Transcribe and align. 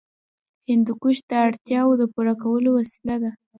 هندوکش 0.69 1.17
د 1.29 1.31
اړتیاوو 1.45 1.99
د 2.01 2.03
پوره 2.13 2.33
کولو 2.41 2.69
وسیله 2.79 3.15
ده. 3.23 3.31